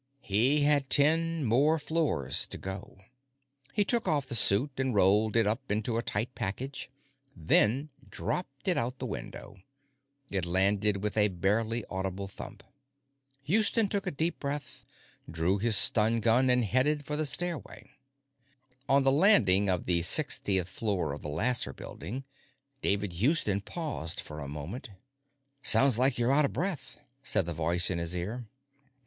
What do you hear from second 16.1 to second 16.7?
gun, and